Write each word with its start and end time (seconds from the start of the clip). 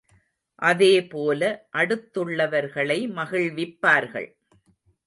அதே 0.61 1.05
போல 1.07 1.41
அடுத்துள்ளவர்களை 1.73 2.99
மகிழ்விப்பார்கள். 3.11 4.29